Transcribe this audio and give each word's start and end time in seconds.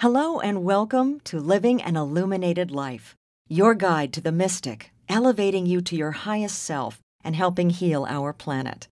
Hello 0.00 0.40
and 0.40 0.64
welcome 0.64 1.20
to 1.24 1.38
Living 1.38 1.82
an 1.82 1.94
Illuminated 1.94 2.70
Life, 2.70 3.14
your 3.50 3.74
guide 3.74 4.14
to 4.14 4.22
the 4.22 4.32
mystic, 4.32 4.92
elevating 5.10 5.66
you 5.66 5.82
to 5.82 5.94
your 5.94 6.12
highest 6.12 6.62
self 6.62 7.02
and 7.22 7.36
helping 7.36 7.68
heal 7.68 8.06
our 8.08 8.32
planet. 8.32 8.88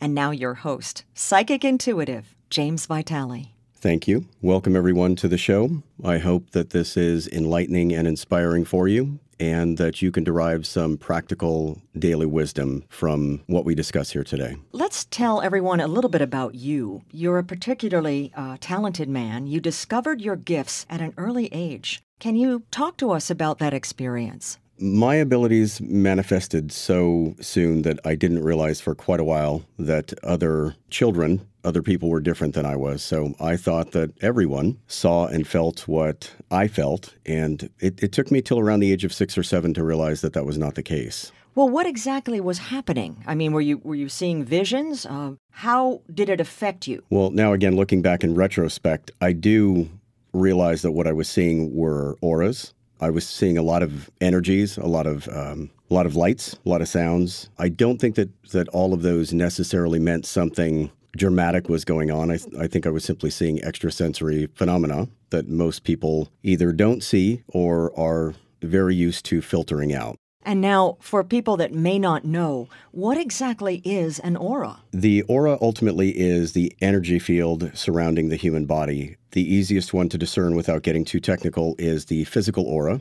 And 0.00 0.14
now, 0.14 0.30
your 0.30 0.54
host, 0.54 1.02
Psychic 1.12 1.64
Intuitive, 1.64 2.36
James 2.50 2.86
Vitale. 2.86 3.50
Thank 3.74 4.06
you. 4.06 4.26
Welcome, 4.42 4.76
everyone, 4.76 5.16
to 5.16 5.26
the 5.26 5.36
show. 5.36 5.82
I 6.04 6.18
hope 6.18 6.52
that 6.52 6.70
this 6.70 6.96
is 6.96 7.26
enlightening 7.26 7.92
and 7.92 8.06
inspiring 8.06 8.64
for 8.64 8.86
you 8.86 9.18
and 9.38 9.78
that 9.78 10.02
you 10.02 10.10
can 10.10 10.24
derive 10.24 10.66
some 10.66 10.96
practical 10.96 11.80
daily 11.98 12.26
wisdom 12.26 12.84
from 12.88 13.42
what 13.46 13.64
we 13.64 13.74
discuss 13.74 14.10
here 14.10 14.24
today. 14.24 14.56
Let's 14.72 15.04
tell 15.06 15.40
everyone 15.40 15.80
a 15.80 15.88
little 15.88 16.10
bit 16.10 16.22
about 16.22 16.54
you. 16.54 17.02
You're 17.10 17.38
a 17.38 17.44
particularly 17.44 18.32
uh, 18.36 18.56
talented 18.60 19.08
man. 19.08 19.46
You 19.46 19.60
discovered 19.60 20.20
your 20.20 20.36
gifts 20.36 20.86
at 20.88 21.00
an 21.00 21.14
early 21.16 21.48
age. 21.52 22.02
Can 22.20 22.36
you 22.36 22.62
talk 22.70 22.96
to 22.98 23.10
us 23.10 23.30
about 23.30 23.58
that 23.58 23.74
experience? 23.74 24.58
My 24.78 25.14
abilities 25.14 25.80
manifested 25.80 26.72
so 26.72 27.36
soon 27.40 27.82
that 27.82 28.00
I 28.04 28.16
didn't 28.16 28.42
realize 28.42 28.80
for 28.80 28.94
quite 28.94 29.20
a 29.20 29.24
while 29.24 29.64
that 29.78 30.12
other 30.24 30.74
children, 30.90 31.46
other 31.64 31.82
people 31.82 32.08
were 32.08 32.20
different 32.20 32.54
than 32.54 32.66
I 32.66 32.76
was. 32.76 33.02
So 33.02 33.34
I 33.40 33.56
thought 33.56 33.92
that 33.92 34.12
everyone 34.22 34.78
saw 34.86 35.26
and 35.26 35.46
felt 35.46 35.88
what 35.88 36.32
I 36.50 36.68
felt. 36.68 37.14
And 37.26 37.70
it, 37.80 38.02
it 38.02 38.12
took 38.12 38.30
me 38.30 38.42
till 38.42 38.58
around 38.58 38.80
the 38.80 38.92
age 38.92 39.04
of 39.04 39.12
six 39.12 39.36
or 39.36 39.42
seven 39.42 39.74
to 39.74 39.84
realize 39.84 40.20
that 40.20 40.32
that 40.34 40.44
was 40.44 40.58
not 40.58 40.74
the 40.74 40.82
case. 40.82 41.32
Well, 41.54 41.68
what 41.68 41.86
exactly 41.86 42.40
was 42.40 42.58
happening? 42.58 43.22
I 43.26 43.36
mean, 43.36 43.52
were 43.52 43.60
you 43.60 43.78
were 43.78 43.94
you 43.94 44.08
seeing 44.08 44.44
visions? 44.44 45.06
Uh, 45.06 45.34
how 45.52 46.02
did 46.12 46.28
it 46.28 46.40
affect 46.40 46.88
you? 46.88 47.04
Well, 47.10 47.30
now 47.30 47.52
again, 47.52 47.76
looking 47.76 48.02
back 48.02 48.24
in 48.24 48.34
retrospect, 48.34 49.12
I 49.20 49.32
do 49.32 49.88
realize 50.32 50.82
that 50.82 50.90
what 50.90 51.06
I 51.06 51.12
was 51.12 51.28
seeing 51.28 51.72
were 51.72 52.16
auras 52.20 52.74
I 53.00 53.10
was 53.10 53.26
seeing 53.26 53.58
a 53.58 53.62
lot 53.62 53.82
of 53.82 54.10
energies, 54.20 54.78
a 54.78 54.86
lot 54.86 55.06
of 55.06 55.28
um, 55.28 55.70
a 55.90 55.94
lot 55.94 56.06
of 56.06 56.16
lights, 56.16 56.56
a 56.64 56.68
lot 56.68 56.80
of 56.80 56.88
sounds. 56.88 57.50
I 57.58 57.68
don't 57.68 58.00
think 58.00 58.14
that 58.14 58.30
that 58.52 58.68
all 58.68 58.94
of 58.94 59.02
those 59.02 59.32
necessarily 59.32 59.98
meant 59.98 60.26
something 60.26 60.90
dramatic 61.16 61.68
was 61.68 61.84
going 61.84 62.10
on. 62.10 62.30
I, 62.30 62.38
I 62.58 62.66
think 62.66 62.86
I 62.86 62.90
was 62.90 63.04
simply 63.04 63.30
seeing 63.30 63.62
extrasensory 63.62 64.48
phenomena 64.54 65.08
that 65.30 65.48
most 65.48 65.84
people 65.84 66.28
either 66.42 66.72
don't 66.72 67.02
see 67.02 67.42
or 67.48 67.98
are 67.98 68.34
very 68.62 68.94
used 68.94 69.24
to 69.26 69.42
filtering 69.42 69.92
out. 69.94 70.16
And 70.46 70.60
now, 70.60 70.98
for 71.00 71.24
people 71.24 71.56
that 71.56 71.72
may 71.72 71.98
not 71.98 72.24
know, 72.24 72.68
what 72.90 73.16
exactly 73.16 73.80
is 73.84 74.18
an 74.18 74.36
aura? 74.36 74.80
The 74.92 75.22
aura 75.22 75.56
ultimately 75.60 76.10
is 76.10 76.52
the 76.52 76.74
energy 76.82 77.18
field 77.18 77.70
surrounding 77.74 78.28
the 78.28 78.36
human 78.36 78.66
body. 78.66 79.16
The 79.30 79.42
easiest 79.42 79.94
one 79.94 80.10
to 80.10 80.18
discern 80.18 80.54
without 80.54 80.82
getting 80.82 81.04
too 81.04 81.18
technical 81.18 81.74
is 81.78 82.06
the 82.06 82.24
physical 82.24 82.66
aura, 82.66 83.00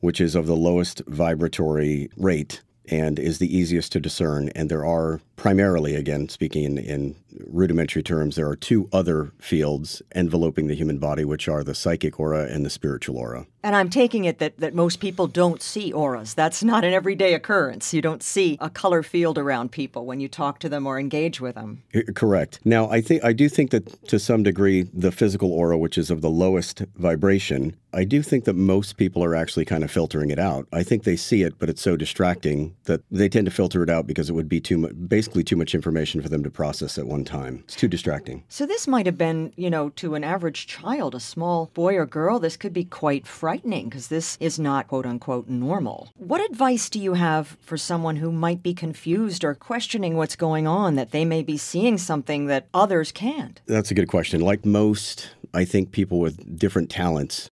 which 0.00 0.20
is 0.20 0.34
of 0.34 0.46
the 0.46 0.56
lowest 0.56 1.00
vibratory 1.06 2.10
rate 2.16 2.60
and 2.92 3.18
is 3.18 3.38
the 3.38 3.56
easiest 3.56 3.90
to 3.92 4.00
discern. 4.00 4.50
And 4.50 4.70
there 4.70 4.84
are 4.84 5.22
primarily, 5.36 5.94
again, 5.94 6.28
speaking 6.28 6.64
in, 6.64 6.78
in, 6.78 7.16
rudimentary 7.46 8.02
terms, 8.02 8.36
there 8.36 8.48
are 8.48 8.56
two 8.56 8.88
other 8.92 9.32
fields 9.38 10.02
enveloping 10.14 10.66
the 10.66 10.74
human 10.74 10.98
body, 10.98 11.24
which 11.24 11.48
are 11.48 11.64
the 11.64 11.74
psychic 11.74 12.20
aura 12.20 12.44
and 12.44 12.66
the 12.66 12.70
spiritual 12.70 13.16
aura. 13.16 13.46
And 13.62 13.76
I'm 13.76 13.90
taking 13.90 14.24
it 14.24 14.38
that, 14.38 14.58
that 14.58 14.74
most 14.74 14.98
people 14.98 15.28
don't 15.28 15.62
see 15.62 15.92
auras. 15.92 16.34
That's 16.34 16.64
not 16.64 16.84
an 16.84 16.92
everyday 16.92 17.34
occurrence. 17.34 17.94
You 17.94 18.02
don't 18.02 18.22
see 18.22 18.58
a 18.60 18.68
color 18.68 19.02
field 19.02 19.38
around 19.38 19.70
people 19.70 20.04
when 20.04 20.18
you 20.18 20.28
talk 20.28 20.58
to 20.60 20.68
them 20.68 20.86
or 20.86 20.98
engage 20.98 21.40
with 21.40 21.54
them. 21.54 21.82
Uh, 21.94 22.00
correct. 22.14 22.58
Now, 22.64 22.90
I 22.90 23.00
think 23.00 23.22
I 23.24 23.32
do 23.32 23.48
think 23.48 23.70
that 23.70 24.08
to 24.08 24.18
some 24.18 24.42
degree, 24.42 24.82
the 24.82 25.12
physical 25.12 25.52
aura, 25.52 25.78
which 25.78 25.96
is 25.96 26.10
of 26.10 26.22
the 26.22 26.30
lowest 26.30 26.82
vibration, 26.96 27.76
I 27.94 28.04
do 28.04 28.22
think 28.22 28.44
that 28.44 28.54
most 28.54 28.96
people 28.96 29.22
are 29.22 29.34
actually 29.34 29.64
kind 29.64 29.84
of 29.84 29.90
filtering 29.90 30.30
it 30.30 30.38
out. 30.38 30.66
I 30.72 30.82
think 30.82 31.04
they 31.04 31.16
see 31.16 31.42
it, 31.42 31.58
but 31.58 31.68
it's 31.68 31.82
so 31.82 31.96
distracting 31.96 32.74
that 32.84 33.02
they 33.10 33.28
tend 33.28 33.44
to 33.44 33.50
filter 33.50 33.82
it 33.82 33.90
out 33.90 34.06
because 34.06 34.28
it 34.28 34.32
would 34.32 34.48
be 34.48 34.60
too 34.60 34.78
much, 34.78 34.92
basically 35.06 35.44
too 35.44 35.56
much 35.56 35.74
information 35.74 36.20
for 36.20 36.28
them 36.28 36.42
to 36.42 36.50
process 36.50 36.98
at 36.98 37.06
one 37.06 37.24
time. 37.24 37.62
It's 37.64 37.76
too 37.76 37.88
distracting. 37.88 38.42
So 38.48 38.66
this 38.66 38.88
might 38.88 39.06
have 39.06 39.18
been, 39.18 39.52
you 39.56 39.70
know, 39.70 39.90
to 39.90 40.14
an 40.14 40.24
average 40.24 40.66
child, 40.66 41.14
a 41.14 41.20
small 41.20 41.70
boy 41.74 41.94
or 41.96 42.06
girl, 42.06 42.40
this 42.40 42.56
could 42.56 42.72
be 42.72 42.84
quite 42.84 43.26
frightening 43.26 43.51
frightening 43.52 43.90
because 43.90 44.08
this 44.08 44.38
is 44.40 44.58
not 44.58 44.88
quote 44.88 45.04
unquote 45.04 45.46
normal. 45.46 46.08
What 46.16 46.40
advice 46.40 46.88
do 46.88 46.98
you 46.98 47.12
have 47.12 47.58
for 47.60 47.76
someone 47.76 48.16
who 48.16 48.32
might 48.32 48.62
be 48.62 48.72
confused 48.72 49.44
or 49.44 49.54
questioning 49.54 50.16
what's 50.16 50.36
going 50.36 50.66
on, 50.66 50.94
that 50.94 51.10
they 51.10 51.26
may 51.26 51.42
be 51.42 51.58
seeing 51.58 51.98
something 51.98 52.46
that 52.46 52.68
others 52.72 53.12
can't? 53.12 53.60
That's 53.66 53.90
a 53.90 53.94
good 53.94 54.08
question. 54.08 54.40
Like 54.40 54.64
most, 54.64 55.28
I 55.52 55.66
think, 55.66 55.92
people 55.92 56.18
with 56.18 56.58
different 56.58 56.88
talents, 56.88 57.50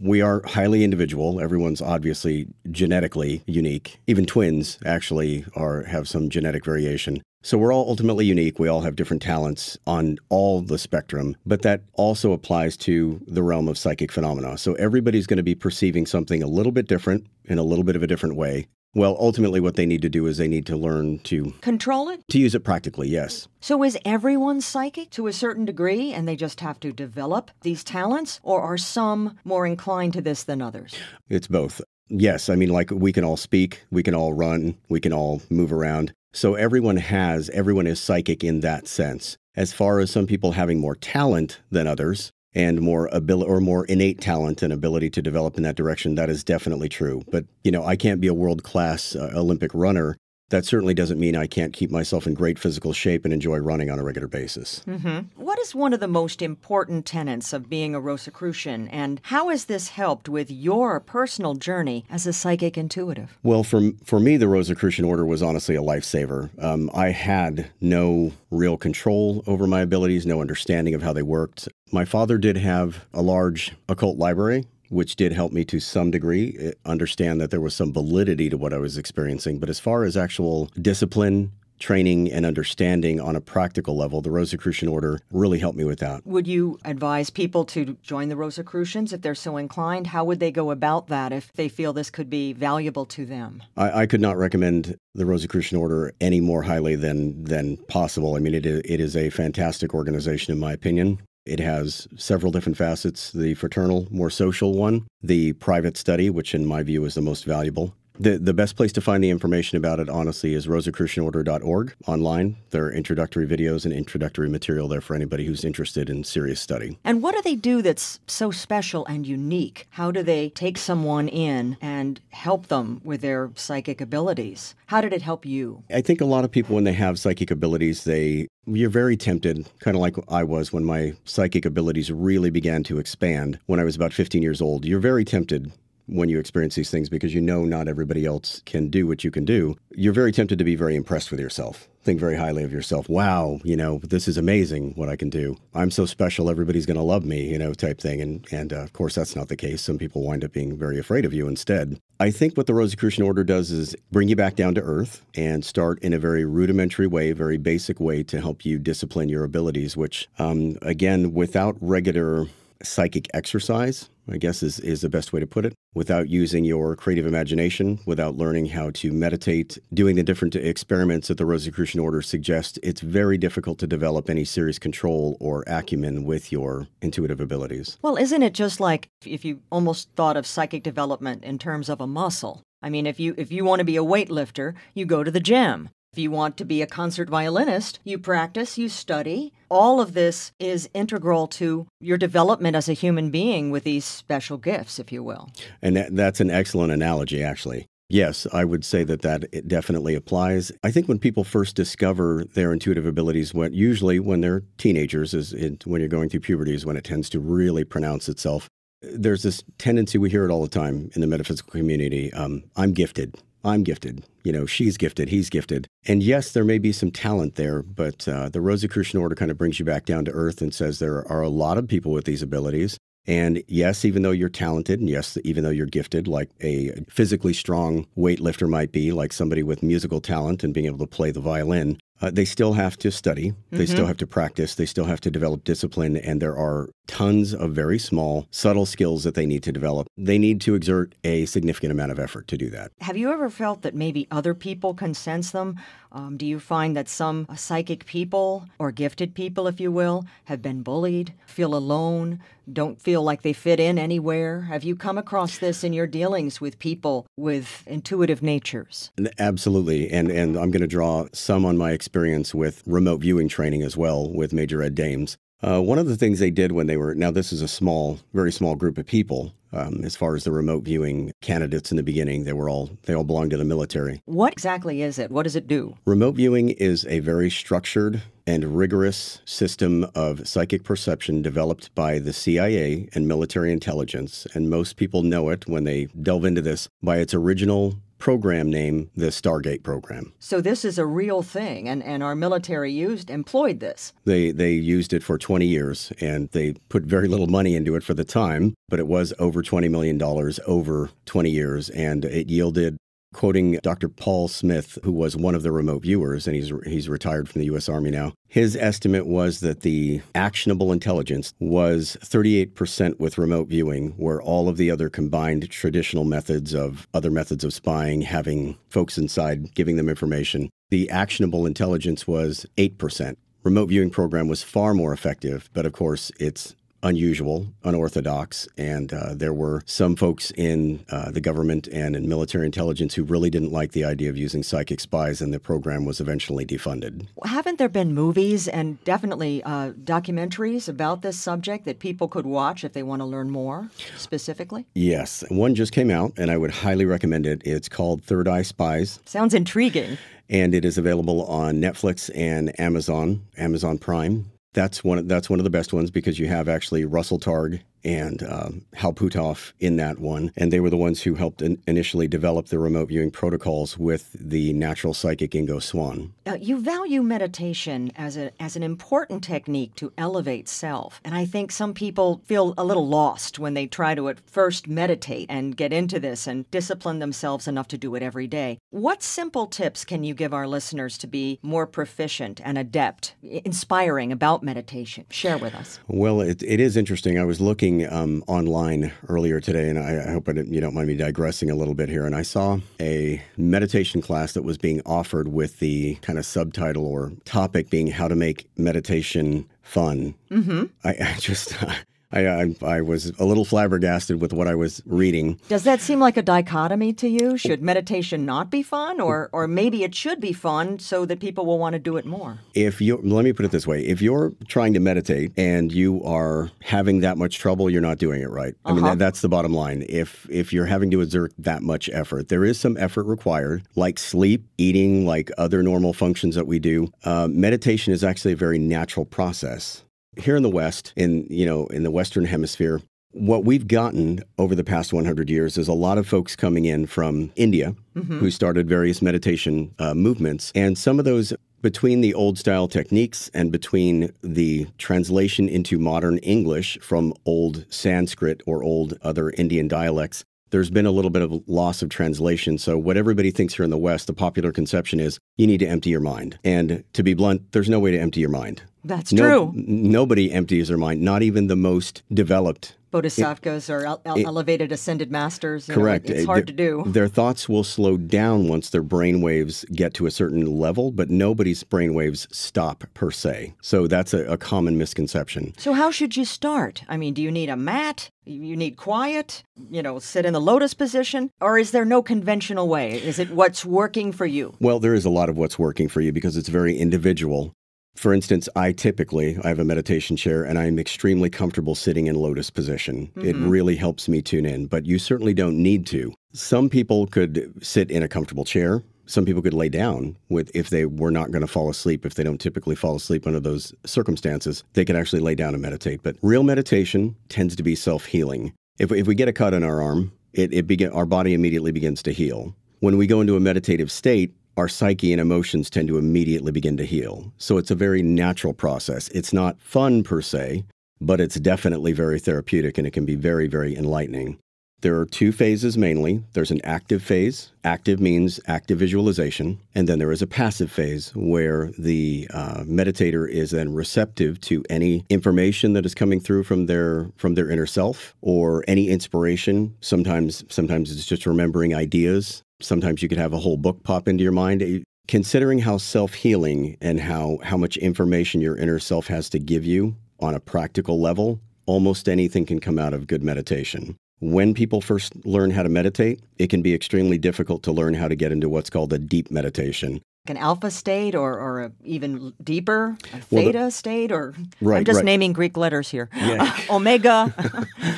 we 0.00 0.22
are 0.22 0.40
highly 0.46 0.82
individual. 0.82 1.42
Everyone's 1.42 1.82
obviously 1.82 2.48
genetically 2.70 3.42
unique. 3.46 4.00
Even 4.06 4.24
twins 4.24 4.78
actually 4.86 5.44
are 5.54 5.82
have 5.82 6.08
some 6.08 6.30
genetic 6.30 6.64
variation. 6.64 7.22
So 7.44 7.58
we're 7.58 7.74
all 7.74 7.86
ultimately 7.90 8.24
unique. 8.24 8.58
We 8.58 8.68
all 8.68 8.80
have 8.80 8.96
different 8.96 9.20
talents 9.20 9.76
on 9.86 10.16
all 10.30 10.62
the 10.62 10.78
spectrum, 10.78 11.36
but 11.44 11.60
that 11.60 11.82
also 11.92 12.32
applies 12.32 12.74
to 12.78 13.20
the 13.26 13.42
realm 13.42 13.68
of 13.68 13.76
psychic 13.76 14.10
phenomena. 14.10 14.56
So 14.56 14.72
everybody's 14.76 15.26
going 15.26 15.36
to 15.36 15.42
be 15.42 15.54
perceiving 15.54 16.06
something 16.06 16.42
a 16.42 16.46
little 16.46 16.72
bit 16.72 16.88
different 16.88 17.26
in 17.44 17.58
a 17.58 17.62
little 17.62 17.84
bit 17.84 17.96
of 17.96 18.02
a 18.02 18.06
different 18.06 18.36
way. 18.36 18.66
Well, 18.94 19.14
ultimately, 19.20 19.60
what 19.60 19.76
they 19.76 19.84
need 19.84 20.00
to 20.02 20.08
do 20.08 20.24
is 20.24 20.38
they 20.38 20.48
need 20.48 20.64
to 20.66 20.76
learn 20.76 21.18
to 21.24 21.52
control 21.60 22.08
it, 22.08 22.26
to 22.30 22.38
use 22.38 22.54
it 22.54 22.60
practically, 22.60 23.08
yes. 23.08 23.46
So, 23.60 23.82
is 23.82 23.98
everyone 24.06 24.62
psychic 24.62 25.10
to 25.10 25.26
a 25.26 25.32
certain 25.32 25.66
degree 25.66 26.14
and 26.14 26.26
they 26.26 26.36
just 26.36 26.60
have 26.60 26.80
to 26.80 26.92
develop 26.92 27.50
these 27.60 27.84
talents, 27.84 28.40
or 28.42 28.62
are 28.62 28.78
some 28.78 29.36
more 29.44 29.66
inclined 29.66 30.14
to 30.14 30.22
this 30.22 30.44
than 30.44 30.62
others? 30.62 30.94
It's 31.28 31.48
both. 31.48 31.82
Yes, 32.08 32.48
I 32.48 32.54
mean, 32.54 32.70
like 32.70 32.90
we 32.90 33.12
can 33.12 33.24
all 33.24 33.36
speak, 33.36 33.82
we 33.90 34.02
can 34.02 34.14
all 34.14 34.32
run, 34.32 34.78
we 34.88 35.00
can 35.00 35.12
all 35.12 35.42
move 35.50 35.72
around. 35.72 36.14
So 36.34 36.54
everyone 36.56 36.96
has, 36.96 37.48
everyone 37.50 37.86
is 37.86 38.00
psychic 38.00 38.42
in 38.42 38.58
that 38.60 38.88
sense. 38.88 39.36
As 39.54 39.72
far 39.72 40.00
as 40.00 40.10
some 40.10 40.26
people 40.26 40.50
having 40.50 40.80
more 40.80 40.96
talent 40.96 41.60
than 41.70 41.86
others 41.86 42.32
and 42.52 42.80
more 42.80 43.08
ability 43.12 43.48
or 43.48 43.60
more 43.60 43.84
innate 43.84 44.20
talent 44.20 44.60
and 44.60 44.72
ability 44.72 45.10
to 45.10 45.22
develop 45.22 45.56
in 45.56 45.62
that 45.62 45.76
direction, 45.76 46.16
that 46.16 46.28
is 46.28 46.42
definitely 46.42 46.88
true. 46.88 47.22
But, 47.30 47.44
you 47.62 47.70
know, 47.70 47.84
I 47.84 47.94
can't 47.94 48.20
be 48.20 48.26
a 48.26 48.34
world 48.34 48.64
class 48.64 49.14
uh, 49.14 49.30
Olympic 49.32 49.72
runner 49.74 50.16
that 50.50 50.64
certainly 50.64 50.94
doesn't 50.94 51.18
mean 51.18 51.36
I 51.36 51.46
can't 51.46 51.72
keep 51.72 51.90
myself 51.90 52.26
in 52.26 52.34
great 52.34 52.58
physical 52.58 52.92
shape 52.92 53.24
and 53.24 53.32
enjoy 53.32 53.58
running 53.58 53.90
on 53.90 53.98
a 53.98 54.04
regular 54.04 54.28
basis. 54.28 54.82
Mm-hmm. 54.86 55.42
What 55.42 55.58
is 55.58 55.74
one 55.74 55.92
of 55.92 56.00
the 56.00 56.08
most 56.08 56.42
important 56.42 57.06
tenets 57.06 57.52
of 57.52 57.70
being 57.70 57.94
a 57.94 58.00
Rosicrucian, 58.00 58.88
and 58.88 59.20
how 59.24 59.48
has 59.48 59.64
this 59.64 59.88
helped 59.88 60.28
with 60.28 60.50
your 60.50 61.00
personal 61.00 61.54
journey 61.54 62.04
as 62.10 62.26
a 62.26 62.32
psychic 62.32 62.76
intuitive? 62.76 63.38
Well, 63.42 63.64
for, 63.64 63.92
for 64.04 64.20
me, 64.20 64.36
the 64.36 64.48
Rosicrucian 64.48 65.04
order 65.04 65.24
was 65.24 65.42
honestly 65.42 65.76
a 65.76 65.82
lifesaver. 65.82 66.50
Um, 66.62 66.90
I 66.94 67.10
had 67.10 67.70
no 67.80 68.32
real 68.50 68.76
control 68.76 69.42
over 69.46 69.66
my 69.66 69.80
abilities, 69.80 70.26
no 70.26 70.40
understanding 70.40 70.94
of 70.94 71.02
how 71.02 71.12
they 71.12 71.22
worked. 71.22 71.68
My 71.90 72.04
father 72.04 72.38
did 72.38 72.56
have 72.56 73.06
a 73.12 73.22
large 73.22 73.72
occult 73.88 74.18
library 74.18 74.66
which 74.94 75.16
did 75.16 75.32
help 75.32 75.52
me 75.52 75.64
to 75.64 75.80
some 75.80 76.10
degree 76.10 76.56
eh, 76.58 76.72
understand 76.86 77.40
that 77.40 77.50
there 77.50 77.60
was 77.60 77.74
some 77.74 77.92
validity 77.92 78.48
to 78.48 78.56
what 78.56 78.72
I 78.72 78.78
was 78.78 78.96
experiencing. 78.96 79.58
But 79.58 79.68
as 79.68 79.80
far 79.80 80.04
as 80.04 80.16
actual 80.16 80.66
discipline, 80.80 81.50
training 81.80 82.32
and 82.32 82.46
understanding 82.46 83.20
on 83.20 83.34
a 83.34 83.40
practical 83.40 83.96
level, 83.96 84.22
the 84.22 84.30
Rosicrucian 84.30 84.88
order 84.88 85.20
really 85.32 85.58
helped 85.58 85.76
me 85.76 85.84
with 85.84 85.98
that. 85.98 86.24
Would 86.24 86.46
you 86.46 86.78
advise 86.84 87.28
people 87.28 87.64
to 87.66 87.96
join 88.02 88.28
the 88.28 88.36
Rosicrucians 88.36 89.12
if 89.12 89.22
they're 89.22 89.34
so 89.34 89.56
inclined? 89.56 90.06
How 90.06 90.24
would 90.24 90.38
they 90.38 90.52
go 90.52 90.70
about 90.70 91.08
that 91.08 91.32
if 91.32 91.52
they 91.54 91.68
feel 91.68 91.92
this 91.92 92.10
could 92.10 92.30
be 92.30 92.52
valuable 92.52 93.04
to 93.06 93.26
them? 93.26 93.62
I, 93.76 94.02
I 94.02 94.06
could 94.06 94.20
not 94.20 94.36
recommend 94.36 94.96
the 95.14 95.26
Rosicrucian 95.26 95.76
order 95.76 96.12
any 96.20 96.40
more 96.40 96.62
highly 96.62 96.94
than 96.94 97.44
than 97.44 97.76
possible. 97.88 98.36
I 98.36 98.38
mean, 98.38 98.54
it, 98.54 98.64
it 98.64 99.00
is 99.00 99.16
a 99.16 99.30
fantastic 99.30 99.92
organization, 99.92 100.52
in 100.52 100.60
my 100.60 100.72
opinion. 100.72 101.20
It 101.46 101.60
has 101.60 102.08
several 102.16 102.52
different 102.52 102.78
facets. 102.78 103.30
The 103.30 103.54
fraternal, 103.54 104.08
more 104.10 104.30
social 104.30 104.72
one, 104.72 105.06
the 105.22 105.52
private 105.54 105.96
study, 105.96 106.30
which 106.30 106.54
in 106.54 106.64
my 106.64 106.82
view 106.82 107.04
is 107.04 107.14
the 107.14 107.20
most 107.20 107.44
valuable, 107.44 107.94
the, 108.18 108.38
the 108.38 108.54
best 108.54 108.76
place 108.76 108.92
to 108.92 109.00
find 109.00 109.24
the 109.24 109.30
information 109.30 109.76
about 109.76 109.98
it, 109.98 110.08
honestly, 110.08 110.54
is 110.54 110.66
rosicrucianorder.org 110.66 111.94
online. 112.06 112.56
There 112.70 112.84
are 112.84 112.92
introductory 112.92 113.46
videos 113.46 113.84
and 113.84 113.92
introductory 113.92 114.48
material 114.48 114.86
there 114.86 115.00
for 115.00 115.16
anybody 115.16 115.44
who's 115.46 115.64
interested 115.64 116.08
in 116.08 116.22
serious 116.22 116.60
study. 116.60 116.98
And 117.02 117.22
what 117.22 117.34
do 117.34 117.42
they 117.42 117.56
do 117.56 117.82
that's 117.82 118.20
so 118.26 118.50
special 118.50 119.04
and 119.06 119.26
unique? 119.26 119.86
How 119.90 120.10
do 120.10 120.22
they 120.22 120.50
take 120.50 120.78
someone 120.78 121.28
in 121.28 121.76
and 121.80 122.20
help 122.30 122.68
them 122.68 123.00
with 123.04 123.20
their 123.20 123.50
psychic 123.56 124.00
abilities? 124.00 124.74
How 124.86 125.00
did 125.00 125.12
it 125.12 125.22
help 125.22 125.44
you? 125.44 125.82
I 125.92 126.00
think 126.00 126.20
a 126.20 126.26
lot 126.26 126.44
of 126.44 126.52
people, 126.52 126.74
when 126.74 126.84
they 126.84 126.92
have 126.92 127.18
psychic 127.18 127.50
abilities, 127.50 128.04
they 128.04 128.48
you're 128.66 128.88
very 128.88 129.16
tempted, 129.16 129.68
kind 129.80 129.94
of 129.94 130.00
like 130.00 130.16
I 130.28 130.42
was 130.42 130.72
when 130.72 130.84
my 130.84 131.14
psychic 131.24 131.66
abilities 131.66 132.10
really 132.10 132.48
began 132.48 132.82
to 132.84 132.98
expand 132.98 133.58
when 133.66 133.78
I 133.78 133.84
was 133.84 133.94
about 133.94 134.14
15 134.14 134.40
years 134.42 134.62
old. 134.62 134.86
You're 134.86 135.00
very 135.00 135.24
tempted 135.24 135.70
when 136.06 136.28
you 136.28 136.38
experience 136.38 136.74
these 136.74 136.90
things 136.90 137.08
because 137.08 137.34
you 137.34 137.40
know 137.40 137.64
not 137.64 137.88
everybody 137.88 138.26
else 138.26 138.62
can 138.66 138.88
do 138.88 139.06
what 139.06 139.24
you 139.24 139.30
can 139.30 139.44
do. 139.44 139.76
You're 139.90 140.12
very 140.12 140.32
tempted 140.32 140.58
to 140.58 140.64
be 140.64 140.76
very 140.76 140.96
impressed 140.96 141.30
with 141.30 141.40
yourself. 141.40 141.88
Think 142.02 142.20
very 142.20 142.36
highly 142.36 142.64
of 142.64 142.72
yourself. 142.72 143.08
Wow, 143.08 143.60
you 143.64 143.76
know, 143.76 143.98
this 144.02 144.28
is 144.28 144.36
amazing 144.36 144.92
what 144.94 145.08
I 145.08 145.16
can 145.16 145.30
do. 145.30 145.56
I'm 145.72 145.90
so 145.90 146.04
special, 146.04 146.50
everybody's 146.50 146.84
going 146.84 146.98
to 146.98 147.02
love 147.02 147.24
me, 147.24 147.48
you 147.50 147.58
know, 147.58 147.72
type 147.72 147.98
thing. 147.98 148.20
And, 148.20 148.46
and 148.52 148.74
uh, 148.74 148.82
of 148.82 148.92
course, 148.92 149.14
that's 149.14 149.34
not 149.34 149.48
the 149.48 149.56
case. 149.56 149.80
Some 149.80 149.96
people 149.96 150.22
wind 150.22 150.44
up 150.44 150.52
being 150.52 150.76
very 150.76 150.98
afraid 150.98 151.24
of 151.24 151.32
you 151.32 151.48
instead. 151.48 151.98
I 152.20 152.30
think 152.30 152.56
what 152.56 152.66
the 152.66 152.74
Rosicrucian 152.74 153.24
Order 153.24 153.42
does 153.42 153.70
is 153.70 153.96
bring 154.12 154.28
you 154.28 154.36
back 154.36 154.54
down 154.54 154.74
to 154.74 154.82
earth 154.82 155.24
and 155.34 155.64
start 155.64 155.98
in 156.00 156.12
a 156.12 156.18
very 156.18 156.44
rudimentary 156.44 157.06
way, 157.06 157.32
very 157.32 157.56
basic 157.56 157.98
way 157.98 158.22
to 158.24 158.40
help 158.40 158.66
you 158.66 158.78
discipline 158.78 159.30
your 159.30 159.44
abilities, 159.44 159.96
which, 159.96 160.28
um, 160.38 160.76
again, 160.82 161.32
without 161.32 161.76
regular 161.80 162.48
psychic 162.84 163.28
exercise, 163.34 164.08
I 164.28 164.38
guess 164.38 164.62
is, 164.62 164.80
is 164.80 165.00
the 165.00 165.08
best 165.08 165.32
way 165.32 165.40
to 165.40 165.46
put 165.46 165.66
it, 165.66 165.74
without 165.94 166.28
using 166.28 166.64
your 166.64 166.96
creative 166.96 167.26
imagination, 167.26 168.00
without 168.06 168.36
learning 168.36 168.66
how 168.66 168.90
to 168.90 169.12
meditate, 169.12 169.78
doing 169.92 170.16
the 170.16 170.22
different 170.22 170.56
experiments 170.56 171.28
that 171.28 171.38
the 171.38 171.46
Rosicrucian 171.46 172.00
Order 172.00 172.22
suggests, 172.22 172.78
it's 172.82 173.00
very 173.00 173.38
difficult 173.38 173.78
to 173.78 173.86
develop 173.86 174.30
any 174.30 174.44
serious 174.44 174.78
control 174.78 175.36
or 175.40 175.64
acumen 175.66 176.24
with 176.24 176.52
your 176.52 176.88
intuitive 177.02 177.40
abilities. 177.40 177.98
Well, 178.02 178.16
isn't 178.16 178.42
it 178.42 178.54
just 178.54 178.80
like 178.80 179.08
if 179.24 179.44
you 179.44 179.60
almost 179.70 180.08
thought 180.16 180.36
of 180.36 180.46
psychic 180.46 180.82
development 180.82 181.44
in 181.44 181.58
terms 181.58 181.88
of 181.88 182.00
a 182.00 182.06
muscle? 182.06 182.62
I 182.82 182.90
mean, 182.90 183.06
if 183.06 183.18
you 183.18 183.34
if 183.38 183.50
you 183.50 183.64
want 183.64 183.80
to 183.80 183.84
be 183.84 183.96
a 183.96 184.04
weightlifter, 184.04 184.74
you 184.92 185.06
go 185.06 185.24
to 185.24 185.30
the 185.30 185.40
gym. 185.40 185.88
If 186.14 186.18
you 186.20 186.30
want 186.30 186.56
to 186.58 186.64
be 186.64 186.80
a 186.80 186.86
concert 186.86 187.28
violinist, 187.28 187.98
you 188.04 188.20
practice, 188.20 188.78
you 188.78 188.88
study. 188.88 189.52
All 189.68 190.00
of 190.00 190.14
this 190.14 190.52
is 190.60 190.88
integral 190.94 191.48
to 191.48 191.88
your 191.98 192.16
development 192.16 192.76
as 192.76 192.88
a 192.88 192.92
human 192.92 193.32
being 193.32 193.72
with 193.72 193.82
these 193.82 194.04
special 194.04 194.56
gifts, 194.56 195.00
if 195.00 195.10
you 195.10 195.24
will. 195.24 195.50
And 195.82 195.96
that, 195.96 196.14
that's 196.14 196.38
an 196.38 196.50
excellent 196.50 196.92
analogy, 196.92 197.42
actually. 197.42 197.88
Yes, 198.08 198.46
I 198.52 198.64
would 198.64 198.84
say 198.84 199.02
that 199.02 199.22
that 199.22 199.46
it 199.50 199.66
definitely 199.66 200.14
applies. 200.14 200.70
I 200.84 200.92
think 200.92 201.08
when 201.08 201.18
people 201.18 201.42
first 201.42 201.74
discover 201.74 202.44
their 202.54 202.72
intuitive 202.72 203.06
abilities, 203.06 203.52
when 203.52 203.72
usually 203.74 204.20
when 204.20 204.40
they're 204.40 204.62
teenagers, 204.78 205.34
is 205.34 205.52
it, 205.52 205.84
when 205.84 206.00
you're 206.00 206.08
going 206.08 206.28
through 206.28 206.40
puberty, 206.40 206.74
is 206.74 206.86
when 206.86 206.96
it 206.96 207.02
tends 207.02 207.28
to 207.30 207.40
really 207.40 207.82
pronounce 207.82 208.28
itself. 208.28 208.68
There's 209.02 209.42
this 209.42 209.64
tendency 209.78 210.16
we 210.16 210.30
hear 210.30 210.44
it 210.44 210.52
all 210.52 210.62
the 210.62 210.68
time 210.68 211.10
in 211.16 211.22
the 211.22 211.26
metaphysical 211.26 211.72
community. 211.72 212.32
Um, 212.34 212.62
I'm 212.76 212.92
gifted. 212.92 213.34
I'm 213.64 213.82
gifted. 213.82 214.24
You 214.42 214.52
know, 214.52 214.66
she's 214.66 214.96
gifted, 214.96 215.30
he's 215.30 215.48
gifted. 215.48 215.86
And 216.06 216.22
yes, 216.22 216.52
there 216.52 216.64
may 216.64 216.78
be 216.78 216.92
some 216.92 217.10
talent 217.10 217.54
there, 217.54 217.82
but 217.82 218.28
uh, 218.28 218.50
the 218.50 218.60
Rosicrucian 218.60 219.20
Order 219.20 219.34
kind 219.34 219.50
of 219.50 219.56
brings 219.56 219.78
you 219.78 219.84
back 219.84 220.04
down 220.04 220.24
to 220.26 220.32
earth 220.32 220.60
and 220.60 220.74
says 220.74 220.98
there 220.98 221.26
are 221.30 221.42
a 221.42 221.48
lot 221.48 221.78
of 221.78 221.88
people 221.88 222.12
with 222.12 222.26
these 222.26 222.42
abilities. 222.42 222.98
And 223.26 223.62
yes, 223.68 224.04
even 224.04 224.22
though 224.22 224.32
you're 224.32 224.50
talented, 224.50 225.00
and 225.00 225.08
yes, 225.08 225.38
even 225.44 225.64
though 225.64 225.70
you're 225.70 225.86
gifted, 225.86 226.28
like 226.28 226.50
a 226.62 226.90
physically 227.08 227.54
strong 227.54 228.06
weightlifter 228.18 228.68
might 228.68 228.92
be, 228.92 229.12
like 229.12 229.32
somebody 229.32 229.62
with 229.62 229.82
musical 229.82 230.20
talent 230.20 230.62
and 230.62 230.74
being 230.74 230.86
able 230.86 230.98
to 230.98 231.06
play 231.06 231.30
the 231.30 231.40
violin, 231.40 231.98
uh, 232.20 232.30
they 232.30 232.44
still 232.44 232.74
have 232.74 232.96
to 232.98 233.10
study, 233.10 233.52
they 233.70 233.78
mm-hmm. 233.84 233.92
still 233.92 234.06
have 234.06 234.16
to 234.18 234.26
practice, 234.26 234.74
they 234.74 234.86
still 234.86 235.04
have 235.04 235.20
to 235.20 235.30
develop 235.30 235.64
discipline, 235.64 236.16
and 236.16 236.40
there 236.40 236.56
are 236.56 236.88
tons 237.06 237.52
of 237.52 237.72
very 237.72 237.98
small, 237.98 238.46
subtle 238.50 238.86
skills 238.86 239.24
that 239.24 239.34
they 239.34 239.46
need 239.46 239.62
to 239.62 239.72
develop. 239.72 240.06
They 240.16 240.38
need 240.38 240.60
to 240.62 240.74
exert 240.74 241.14
a 241.24 241.46
significant 241.46 241.92
amount 241.92 242.12
of 242.12 242.18
effort 242.18 242.48
to 242.48 242.56
do 242.56 242.70
that. 242.70 242.92
Have 243.00 243.16
you 243.16 243.32
ever 243.32 243.50
felt 243.50 243.82
that 243.82 243.94
maybe 243.94 244.26
other 244.30 244.54
people 244.54 244.94
can 244.94 245.12
sense 245.12 245.50
them? 245.50 245.78
Um, 246.12 246.36
do 246.36 246.46
you 246.46 246.60
find 246.60 246.96
that 246.96 247.08
some 247.08 247.46
psychic 247.56 248.06
people, 248.06 248.66
or 248.78 248.92
gifted 248.92 249.34
people, 249.34 249.66
if 249.66 249.80
you 249.80 249.90
will, 249.90 250.24
have 250.44 250.62
been 250.62 250.82
bullied, 250.82 251.34
feel 251.46 251.74
alone, 251.74 252.40
don't 252.72 253.00
feel 253.00 253.22
like 253.22 253.42
they 253.42 253.52
fit 253.52 253.80
in 253.80 253.98
anywhere? 253.98 254.62
Have 254.62 254.84
you 254.84 254.96
come 254.96 255.18
across 255.18 255.58
this 255.58 255.84
in 255.84 255.92
your 255.92 256.06
dealings 256.06 256.60
with 256.60 256.78
people 256.78 257.26
with 257.36 257.82
intuitive 257.86 258.42
natures? 258.42 259.10
Absolutely. 259.38 260.10
And, 260.10 260.30
and 260.30 260.56
I'm 260.56 260.70
going 260.70 260.82
to 260.82 260.86
draw 260.86 261.26
some 261.32 261.64
on 261.64 261.76
my 261.76 261.92
experience 261.92 262.54
with 262.54 262.82
remote 262.86 263.20
viewing 263.20 263.48
training 263.48 263.82
as 263.82 263.96
well 263.96 264.30
with 264.32 264.52
Major 264.52 264.82
Ed 264.82 264.94
Dames. 264.94 265.36
Uh, 265.62 265.80
one 265.80 265.98
of 265.98 266.06
the 266.06 266.16
things 266.16 266.40
they 266.40 266.50
did 266.50 266.72
when 266.72 266.86
they 266.86 266.96
were 266.96 267.14
now 267.14 267.30
this 267.30 267.50
is 267.50 267.62
a 267.62 267.68
small, 267.68 268.18
very 268.34 268.52
small 268.52 268.74
group 268.74 268.98
of 268.98 269.06
people. 269.06 269.54
Um, 269.74 270.04
as 270.04 270.14
far 270.14 270.36
as 270.36 270.44
the 270.44 270.52
remote 270.52 270.84
viewing 270.84 271.32
candidates 271.40 271.90
in 271.90 271.96
the 271.96 272.02
beginning, 272.02 272.44
they 272.44 272.52
were 272.52 272.68
all 272.68 272.90
they 273.02 273.14
all 273.14 273.24
belonged 273.24 273.50
to 273.50 273.56
the 273.56 273.64
military. 273.64 274.22
What 274.24 274.52
exactly 274.52 275.02
is 275.02 275.18
it? 275.18 275.30
What 275.30 275.42
does 275.42 275.56
it 275.56 275.66
do? 275.66 275.96
Remote 276.06 276.36
viewing 276.36 276.70
is 276.70 277.04
a 277.06 277.18
very 277.18 277.50
structured 277.50 278.22
and 278.46 278.76
rigorous 278.76 279.40
system 279.44 280.06
of 280.14 280.46
psychic 280.46 280.84
perception 280.84 281.42
developed 281.42 281.94
by 281.94 282.18
the 282.18 282.32
CIA 282.32 283.08
and 283.14 283.26
military 283.26 283.72
intelligence. 283.72 284.46
And 284.54 284.68
most 284.68 284.96
people 284.96 285.22
know 285.22 285.48
it 285.48 285.66
when 285.66 285.84
they 285.84 286.06
delve 286.06 286.44
into 286.44 286.60
this 286.60 286.88
by 287.02 287.18
its 287.18 287.34
original 287.34 287.94
program 288.24 288.70
name 288.70 289.10
the 289.14 289.26
Stargate 289.26 289.82
program. 289.82 290.32
So 290.38 290.62
this 290.62 290.82
is 290.82 290.98
a 290.98 291.04
real 291.04 291.42
thing, 291.42 291.90
and, 291.90 292.02
and 292.02 292.22
our 292.22 292.34
military 292.34 292.90
used 292.90 293.28
employed 293.28 293.80
this. 293.80 294.14
They 294.24 294.50
they 294.50 294.72
used 294.72 295.12
it 295.12 295.22
for 295.22 295.36
20 295.36 295.66
years, 295.66 296.10
and 296.22 296.48
they 296.52 296.72
put 296.88 297.02
very 297.02 297.28
little 297.28 297.48
money 297.48 297.76
into 297.76 297.96
it 297.96 298.02
for 298.02 298.14
the 298.14 298.24
time, 298.24 298.72
but 298.88 298.98
it 298.98 299.06
was 299.06 299.34
over 299.38 299.62
20 299.62 299.90
million 299.90 300.16
dollars 300.16 300.58
over 300.66 301.10
20 301.26 301.50
years, 301.50 301.90
and 301.90 302.24
it 302.24 302.48
yielded 302.48 302.96
quoting 303.34 303.78
Dr. 303.82 304.08
Paul 304.08 304.48
Smith, 304.48 304.98
who 305.04 305.12
was 305.12 305.36
one 305.36 305.54
of 305.54 305.62
the 305.62 305.72
remote 305.72 306.02
viewers, 306.02 306.46
and 306.46 306.56
he's 306.56 306.72
he's 306.86 307.08
retired 307.08 307.48
from 307.48 307.60
the 307.60 307.66
U.S. 307.66 307.88
Army 307.88 308.10
now. 308.10 308.32
His 308.48 308.76
estimate 308.76 309.26
was 309.26 309.60
that 309.60 309.80
the 309.80 310.22
actionable 310.34 310.92
intelligence 310.92 311.52
was 311.58 312.16
38% 312.22 313.18
with 313.18 313.36
remote 313.36 313.68
viewing, 313.68 314.10
where 314.12 314.40
all 314.40 314.68
of 314.68 314.76
the 314.76 314.90
other 314.90 315.10
combined 315.10 315.68
traditional 315.70 316.24
methods 316.24 316.72
of 316.72 317.06
other 317.12 317.30
methods 317.30 317.64
of 317.64 317.74
spying, 317.74 318.22
having 318.22 318.78
folks 318.88 319.18
inside 319.18 319.74
giving 319.74 319.96
them 319.96 320.08
information, 320.08 320.70
the 320.90 321.10
actionable 321.10 321.66
intelligence 321.66 322.26
was 322.26 322.64
8%. 322.78 323.36
Remote 323.64 323.86
viewing 323.86 324.10
program 324.10 324.46
was 324.46 324.62
far 324.62 324.94
more 324.94 325.12
effective, 325.12 325.68
but 325.72 325.86
of 325.86 325.92
course, 325.92 326.30
it's 326.38 326.76
unusual, 327.04 327.66
unorthodox, 327.84 328.66
and 328.76 329.12
uh, 329.12 329.34
there 329.34 329.52
were 329.52 329.82
some 329.84 330.16
folks 330.16 330.50
in 330.52 331.04
uh, 331.10 331.30
the 331.30 331.40
government 331.40 331.86
and 331.88 332.16
in 332.16 332.28
military 332.28 332.64
intelligence 332.66 333.14
who 333.14 333.22
really 333.22 333.50
didn't 333.50 333.70
like 333.70 333.92
the 333.92 334.04
idea 334.04 334.30
of 334.30 334.36
using 334.36 334.62
psychic 334.62 334.98
spies, 334.98 335.40
and 335.40 335.52
the 335.52 335.60
program 335.60 336.04
was 336.04 336.20
eventually 336.20 336.64
defunded. 336.64 337.28
Haven't 337.44 337.78
there 337.78 337.90
been 337.90 338.14
movies 338.14 338.66
and 338.66 339.02
definitely 339.04 339.62
uh, 339.64 339.92
documentaries 339.92 340.88
about 340.88 341.22
this 341.22 341.38
subject 341.38 341.84
that 341.84 341.98
people 341.98 342.26
could 342.26 342.46
watch 342.46 342.82
if 342.82 342.94
they 342.94 343.02
want 343.02 343.20
to 343.20 343.26
learn 343.26 343.50
more 343.50 343.90
specifically? 344.16 344.86
Yes, 344.94 345.44
one 345.50 345.74
just 345.74 345.92
came 345.92 346.10
out, 346.10 346.32
and 346.38 346.50
I 346.50 346.56
would 346.56 346.70
highly 346.70 347.04
recommend 347.04 347.46
it. 347.46 347.60
It's 347.64 347.88
called 347.88 348.24
Third 348.24 348.48
Eye 348.48 348.62
Spies. 348.62 349.20
Sounds 349.26 349.52
intriguing. 349.52 350.16
And 350.50 350.74
it 350.74 350.84
is 350.84 350.98
available 350.98 351.44
on 351.44 351.80
Netflix 351.80 352.30
and 352.34 352.78
Amazon, 352.78 353.42
Amazon 353.56 353.98
Prime 353.98 354.50
that's 354.74 355.02
one 355.02 355.26
that's 355.26 355.48
one 355.48 355.60
of 355.60 355.64
the 355.64 355.70
best 355.70 355.92
ones 355.92 356.10
because 356.10 356.38
you 356.38 356.46
have 356.46 356.68
actually 356.68 357.04
Russell 357.04 357.38
Targ 357.38 357.80
and 358.04 358.42
um, 358.42 358.82
Hal 358.94 359.12
Puthoff 359.12 359.72
in 359.80 359.96
that 359.96 360.18
one. 360.18 360.52
And 360.56 360.72
they 360.72 360.80
were 360.80 360.90
the 360.90 360.96
ones 360.96 361.22
who 361.22 361.34
helped 361.34 361.62
in- 361.62 361.82
initially 361.86 362.28
develop 362.28 362.66
the 362.66 362.78
remote 362.78 363.08
viewing 363.08 363.30
protocols 363.30 363.98
with 363.98 364.32
the 364.38 364.72
natural 364.72 365.14
psychic 365.14 365.52
Ingo 365.52 365.82
Swann. 365.82 366.32
Uh, 366.46 366.58
you 366.60 366.78
value 366.78 367.22
meditation 367.22 368.12
as, 368.16 368.36
a, 368.36 368.50
as 368.60 368.76
an 368.76 368.82
important 368.82 369.42
technique 369.42 369.94
to 369.96 370.12
elevate 370.18 370.68
self. 370.68 371.20
And 371.24 371.34
I 371.34 371.44
think 371.44 371.72
some 371.72 371.94
people 371.94 372.42
feel 372.44 372.74
a 372.76 372.84
little 372.84 373.06
lost 373.08 373.58
when 373.58 373.74
they 373.74 373.86
try 373.86 374.14
to 374.14 374.28
at 374.28 374.40
first 374.48 374.86
meditate 374.88 375.46
and 375.48 375.76
get 375.76 375.92
into 375.92 376.20
this 376.20 376.46
and 376.46 376.70
discipline 376.70 377.18
themselves 377.18 377.66
enough 377.66 377.88
to 377.88 377.98
do 377.98 378.14
it 378.14 378.22
every 378.22 378.46
day. 378.46 378.78
What 378.90 379.22
simple 379.22 379.66
tips 379.66 380.04
can 380.04 380.24
you 380.24 380.34
give 380.34 380.52
our 380.52 380.66
listeners 380.66 381.16
to 381.18 381.26
be 381.26 381.58
more 381.62 381.86
proficient 381.86 382.60
and 382.64 382.76
adept, 382.76 383.34
inspiring 383.42 384.32
about 384.32 384.62
meditation? 384.62 385.24
Share 385.30 385.58
with 385.58 385.74
us. 385.74 386.00
Well, 386.08 386.40
it, 386.40 386.62
it 386.62 386.80
is 386.80 386.96
interesting. 386.96 387.38
I 387.38 387.44
was 387.44 387.60
looking 387.60 387.93
looking 387.98 388.12
um, 388.16 388.44
online 388.46 389.12
earlier 389.28 389.60
today, 389.60 389.88
and 389.88 389.98
I, 389.98 390.24
I 390.28 390.32
hope 390.32 390.48
I 390.48 390.52
you 390.52 390.80
don't 390.80 390.94
mind 390.94 391.08
me 391.08 391.16
digressing 391.16 391.70
a 391.70 391.74
little 391.74 391.94
bit 391.94 392.08
here. 392.08 392.26
And 392.26 392.34
I 392.34 392.42
saw 392.42 392.78
a 393.00 393.42
meditation 393.56 394.20
class 394.20 394.52
that 394.52 394.62
was 394.62 394.78
being 394.78 395.00
offered 395.06 395.48
with 395.48 395.78
the 395.78 396.16
kind 396.16 396.38
of 396.38 396.46
subtitle 396.46 397.06
or 397.06 397.32
topic 397.44 397.90
being 397.90 398.08
how 398.08 398.28
to 398.28 398.36
make 398.36 398.66
meditation 398.76 399.68
fun. 399.82 400.34
Mm-hmm. 400.50 400.84
I, 401.04 401.10
I 401.20 401.36
just 401.38 401.74
I, 402.34 402.46
I, 402.46 402.74
I, 402.82 403.00
was 403.00 403.30
a 403.38 403.44
little 403.44 403.64
flabbergasted 403.64 404.40
with 404.40 404.52
what 404.52 404.66
I 404.66 404.74
was 404.74 405.00
reading. 405.06 405.60
Does 405.68 405.84
that 405.84 406.00
seem 406.00 406.18
like 406.18 406.36
a 406.36 406.42
dichotomy 406.42 407.12
to 407.14 407.28
you? 407.28 407.56
Should 407.56 407.80
meditation 407.80 408.44
not 408.44 408.70
be 408.70 408.82
fun, 408.82 409.20
or 409.20 409.48
or 409.52 409.68
maybe 409.68 410.02
it 410.02 410.14
should 410.14 410.40
be 410.40 410.52
fun 410.52 410.98
so 410.98 411.24
that 411.26 411.38
people 411.38 411.64
will 411.64 411.78
want 411.78 411.92
to 411.92 411.98
do 412.00 412.16
it 412.16 412.26
more? 412.26 412.58
If 412.74 413.00
you 413.00 413.20
let 413.22 413.44
me 413.44 413.52
put 413.52 413.64
it 413.64 413.70
this 413.70 413.86
way: 413.86 414.04
if 414.04 414.20
you're 414.20 414.52
trying 414.66 414.94
to 414.94 415.00
meditate 415.00 415.52
and 415.56 415.92
you 415.92 416.22
are 416.24 416.70
having 416.82 417.20
that 417.20 417.38
much 417.38 417.58
trouble, 417.58 417.88
you're 417.88 418.02
not 418.02 418.18
doing 418.18 418.42
it 418.42 418.50
right. 418.50 418.74
I 418.84 418.90
uh-huh. 418.90 418.94
mean, 418.94 419.04
that, 419.04 419.18
that's 419.18 419.40
the 419.40 419.48
bottom 419.48 419.72
line. 419.72 420.04
If 420.08 420.48
if 420.50 420.72
you're 420.72 420.86
having 420.86 421.10
to 421.12 421.20
exert 421.20 421.52
that 421.58 421.82
much 421.82 422.10
effort, 422.12 422.48
there 422.48 422.64
is 422.64 422.80
some 422.80 422.96
effort 422.96 423.26
required, 423.26 423.84
like 423.94 424.18
sleep, 424.18 424.66
eating, 424.76 425.24
like 425.24 425.50
other 425.56 425.82
normal 425.82 426.12
functions 426.12 426.56
that 426.56 426.66
we 426.66 426.80
do. 426.80 427.12
Uh, 427.22 427.46
meditation 427.48 428.12
is 428.12 428.24
actually 428.24 428.52
a 428.52 428.56
very 428.56 428.78
natural 428.78 429.24
process 429.24 430.04
here 430.38 430.56
in 430.56 430.62
the 430.62 430.70
West, 430.70 431.12
in 431.16 431.46
you 431.50 431.66
know, 431.66 431.86
in 431.86 432.02
the 432.02 432.10
Western 432.10 432.44
Hemisphere, 432.44 433.00
What 433.32 433.64
we've 433.64 433.88
gotten 433.88 434.44
over 434.58 434.74
the 434.76 434.84
past 434.84 435.12
100 435.12 435.50
years 435.50 435.76
is 435.76 435.88
a 435.88 435.92
lot 435.92 436.18
of 436.18 436.26
folks 436.28 436.54
coming 436.54 436.84
in 436.84 437.06
from 437.06 437.50
India 437.56 437.94
mm-hmm. 438.14 438.38
who 438.38 438.50
started 438.50 438.88
various 438.88 439.20
meditation 439.20 439.92
uh, 439.98 440.14
movements. 440.14 440.70
And 440.74 440.96
some 440.96 441.18
of 441.18 441.24
those 441.24 441.52
between 441.84 442.22
the 442.22 442.32
old 442.32 442.58
style 442.58 442.88
techniques 442.88 443.50
and 443.52 443.70
between 443.70 444.32
the 444.42 444.86
translation 444.96 445.68
into 445.68 445.98
modern 445.98 446.38
English 446.38 446.98
from 447.02 447.34
old 447.44 447.84
Sanskrit 447.90 448.62
or 448.66 448.82
old 448.82 449.18
other 449.20 449.50
Indian 449.50 449.86
dialects, 449.86 450.44
there's 450.70 450.90
been 450.90 451.04
a 451.04 451.10
little 451.10 451.30
bit 451.30 451.42
of 451.42 451.62
loss 451.68 452.02
of 452.02 452.08
translation. 452.08 452.78
So, 452.78 452.96
what 452.96 453.16
everybody 453.18 453.50
thinks 453.50 453.74
here 453.74 453.84
in 453.84 453.90
the 453.90 453.98
West, 453.98 454.26
the 454.26 454.32
popular 454.32 454.72
conception 454.72 455.20
is 455.20 455.38
you 455.56 455.66
need 455.66 455.78
to 455.80 455.86
empty 455.86 456.08
your 456.08 456.20
mind. 456.20 456.58
And 456.64 457.04
to 457.12 457.22
be 457.22 457.34
blunt, 457.34 457.72
there's 457.72 457.90
no 457.90 458.00
way 458.00 458.10
to 458.12 458.18
empty 458.18 458.40
your 458.40 458.48
mind. 458.48 458.82
That's 459.04 459.32
no, 459.32 459.42
true. 459.42 459.72
Nobody 459.74 460.52
empties 460.52 460.88
their 460.88 460.98
mind, 460.98 461.20
not 461.20 461.42
even 461.42 461.66
the 461.66 461.76
most 461.76 462.22
developed 462.32 462.96
bodhisattvas 463.14 463.88
or 463.88 464.04
el- 464.04 464.20
it, 464.36 464.44
elevated 464.44 464.90
ascended 464.90 465.30
masters. 465.30 465.86
correct. 465.86 466.28
Know, 466.28 466.34
it's 466.34 466.42
eh, 466.42 466.46
hard 466.46 466.66
to 466.66 466.72
do. 466.72 467.04
Their 467.06 467.28
thoughts 467.28 467.68
will 467.68 467.84
slow 467.84 468.16
down 468.16 468.66
once 468.66 468.90
their 468.90 469.04
brain 469.04 469.40
waves 469.40 469.84
get 469.92 470.14
to 470.14 470.26
a 470.26 470.32
certain 470.32 470.66
level, 470.66 471.12
but 471.12 471.30
nobody's 471.30 471.84
brain 471.84 472.14
waves 472.14 472.48
stop 472.50 473.04
per 473.14 473.30
se. 473.30 473.74
So 473.80 474.08
that's 474.08 474.34
a, 474.34 474.44
a 474.46 474.56
common 474.56 474.98
misconception. 474.98 475.74
So 475.78 475.92
how 475.92 476.10
should 476.10 476.36
you 476.36 476.44
start? 476.44 477.04
I 477.08 477.16
mean, 477.16 477.34
do 477.34 477.42
you 477.42 477.52
need 477.52 477.68
a 477.68 477.76
mat? 477.76 478.30
You 478.46 478.76
need 478.76 478.96
quiet, 478.96 479.62
you 479.90 480.02
know, 480.02 480.18
sit 480.18 480.44
in 480.44 480.52
the 480.52 480.60
lotus 480.60 480.92
position? 480.92 481.50
Or 481.60 481.78
is 481.78 481.92
there 481.92 482.04
no 482.04 482.20
conventional 482.20 482.88
way? 482.88 483.12
Is 483.12 483.38
it 483.38 483.50
what's 483.50 483.84
working 483.84 484.32
for 484.32 484.44
you? 484.44 484.74
Well, 484.80 484.98
there 484.98 485.14
is 485.14 485.24
a 485.24 485.30
lot 485.30 485.48
of 485.48 485.56
what's 485.56 485.78
working 485.78 486.08
for 486.08 486.20
you 486.20 486.32
because 486.32 486.56
it's 486.56 486.68
very 486.68 486.98
individual. 486.98 487.72
For 488.14 488.32
instance, 488.32 488.68
I 488.76 488.92
typically 488.92 489.58
I 489.64 489.68
have 489.68 489.78
a 489.78 489.84
meditation 489.84 490.36
chair 490.36 490.62
and 490.62 490.78
I'm 490.78 490.98
extremely 490.98 491.50
comfortable 491.50 491.94
sitting 491.94 492.26
in 492.26 492.36
lotus 492.36 492.70
position. 492.70 493.30
Mm-hmm. 493.36 493.48
It 493.48 493.56
really 493.56 493.96
helps 493.96 494.28
me 494.28 494.40
tune 494.40 494.66
in, 494.66 494.86
but 494.86 495.04
you 495.04 495.18
certainly 495.18 495.54
don't 495.54 495.82
need 495.82 496.06
to. 496.08 496.32
Some 496.52 496.88
people 496.88 497.26
could 497.26 497.72
sit 497.82 498.10
in 498.10 498.22
a 498.22 498.28
comfortable 498.28 498.64
chair. 498.64 499.02
Some 499.26 499.44
people 499.44 499.62
could 499.62 499.74
lay 499.74 499.88
down 499.88 500.36
with 500.48 500.70
if 500.74 500.90
they 500.90 501.06
were 501.06 501.30
not 501.30 501.50
going 501.50 501.62
to 501.62 501.66
fall 501.66 501.88
asleep, 501.90 502.24
if 502.26 502.34
they 502.34 502.44
don't 502.44 502.60
typically 502.60 502.94
fall 502.94 503.16
asleep 503.16 503.46
under 503.46 503.58
those 503.58 503.92
circumstances, 504.04 504.84
they 504.92 505.04
could 505.04 505.16
actually 505.16 505.40
lay 505.40 505.54
down 505.54 505.74
and 505.74 505.82
meditate. 505.82 506.22
But 506.22 506.36
real 506.42 506.62
meditation 506.62 507.34
tends 507.48 507.74
to 507.76 507.82
be 507.82 507.96
self-healing. 507.96 508.72
If, 508.98 509.10
if 509.10 509.26
we 509.26 509.34
get 509.34 509.48
a 509.48 509.52
cut 509.52 509.74
on 509.74 509.82
our 509.82 510.02
arm, 510.02 510.30
it, 510.52 510.72
it 510.72 510.86
begin, 510.86 511.10
our 511.12 511.26
body 511.26 511.54
immediately 511.54 511.90
begins 511.90 512.22
to 512.24 512.32
heal. 512.32 512.76
When 513.00 513.16
we 513.16 513.26
go 513.26 513.40
into 513.40 513.56
a 513.56 513.60
meditative 513.60 514.12
state, 514.12 514.54
our 514.76 514.88
psyche 514.88 515.32
and 515.32 515.40
emotions 515.40 515.88
tend 515.88 516.08
to 516.08 516.18
immediately 516.18 516.72
begin 516.72 516.96
to 516.96 517.04
heal. 517.04 517.52
So 517.58 517.78
it's 517.78 517.90
a 517.90 517.94
very 517.94 518.22
natural 518.22 518.72
process. 518.72 519.28
It's 519.28 519.52
not 519.52 519.80
fun 519.80 520.22
per 520.22 520.42
se, 520.42 520.84
but 521.20 521.40
it's 521.40 521.56
definitely 521.56 522.12
very 522.12 522.38
therapeutic 522.38 522.98
and 522.98 523.06
it 523.06 523.12
can 523.12 523.24
be 523.24 523.36
very, 523.36 523.66
very 523.66 523.96
enlightening. 523.96 524.58
There 525.04 525.20
are 525.20 525.26
two 525.26 525.52
phases 525.52 525.98
mainly. 525.98 526.42
There's 526.54 526.70
an 526.70 526.80
active 526.82 527.22
phase. 527.22 527.70
Active 527.84 528.20
means 528.20 528.58
active 528.66 528.98
visualization. 528.98 529.78
And 529.94 530.08
then 530.08 530.18
there 530.18 530.32
is 530.32 530.40
a 530.40 530.46
passive 530.46 530.90
phase 530.90 531.30
where 531.36 531.90
the 531.98 532.48
uh, 532.54 532.84
meditator 532.84 533.46
is 533.46 533.72
then 533.72 533.92
receptive 533.92 534.58
to 534.62 534.82
any 534.88 535.26
information 535.28 535.92
that 535.92 536.06
is 536.06 536.14
coming 536.14 536.40
through 536.40 536.64
from 536.64 536.86
their 536.86 537.28
from 537.36 537.54
their 537.54 537.68
inner 537.70 537.84
self 537.84 538.34
or 538.40 538.82
any 538.88 539.10
inspiration. 539.10 539.94
Sometimes 540.00 540.64
sometimes 540.70 541.12
it's 541.12 541.26
just 541.26 541.44
remembering 541.44 541.94
ideas 541.94 542.62
Sometimes 542.80 543.22
you 543.22 543.28
could 543.28 543.38
have 543.38 543.52
a 543.52 543.58
whole 543.58 543.76
book 543.76 544.02
pop 544.02 544.26
into 544.26 544.42
your 544.42 544.52
mind. 544.52 544.82
Eh, 544.82 545.00
considering 545.28 545.78
how 545.78 545.96
self 545.96 546.34
healing 546.34 546.96
and 547.00 547.20
how, 547.20 547.58
how 547.62 547.76
much 547.76 547.96
information 547.96 548.60
your 548.60 548.76
inner 548.76 548.98
self 548.98 549.26
has 549.28 549.48
to 549.50 549.58
give 549.58 549.84
you 549.84 550.16
on 550.40 550.54
a 550.54 550.60
practical 550.60 551.20
level, 551.20 551.60
almost 551.86 552.28
anything 552.28 552.66
can 552.66 552.80
come 552.80 552.98
out 552.98 553.14
of 553.14 553.26
good 553.26 553.42
meditation. 553.42 554.16
When 554.40 554.74
people 554.74 555.00
first 555.00 555.34
learn 555.46 555.70
how 555.70 555.82
to 555.82 555.88
meditate, 555.88 556.40
it 556.58 556.68
can 556.68 556.82
be 556.82 556.94
extremely 556.94 557.38
difficult 557.38 557.82
to 557.84 557.92
learn 557.92 558.14
how 558.14 558.28
to 558.28 558.34
get 558.34 558.52
into 558.52 558.68
what's 558.68 558.90
called 558.90 559.12
a 559.12 559.18
deep 559.18 559.50
meditation 559.50 560.20
an 560.46 560.56
alpha 560.58 560.90
state 560.90 561.34
or, 561.34 561.58
or 561.58 561.80
a 561.84 561.92
even 562.02 562.52
deeper 562.62 563.16
a 563.32 563.38
theta 563.38 563.78
well, 563.78 563.86
the, 563.86 563.90
state 563.90 564.30
or 564.30 564.54
right, 564.80 564.98
I'm 564.98 565.04
just 565.04 565.16
right. 565.16 565.24
naming 565.24 565.52
Greek 565.52 565.76
letters 565.76 566.10
here. 566.10 566.28
Yeah. 566.36 566.78
Omega. 566.90 567.54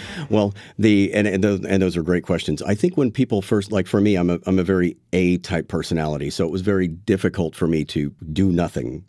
well, 0.31 0.55
the 0.79 1.13
and 1.15 1.29
and 1.29 1.45
those, 1.45 1.65
and 1.65 1.81
those 1.81 1.97
are 1.97 2.03
great 2.03 2.25
questions. 2.25 2.63
I 2.63 2.75
think 2.75 2.97
when 2.97 3.13
people 3.13 3.43
first 3.43 3.71
like 3.71 3.87
for 3.87 4.01
me, 4.01 4.17
I'm 4.17 4.31
a 4.31 4.41
I'm 4.47 4.59
a 4.59 4.65
very 4.65 4.97
A 5.13 5.39
type 5.39 5.69
personality, 5.69 6.31
so 6.31 6.45
it 6.45 6.51
was 6.51 6.63
very 6.63 6.89
difficult 6.89 7.55
for 7.55 7.69
me 7.69 7.85
to 7.87 8.13
do 8.33 8.51
nothing 8.51 9.05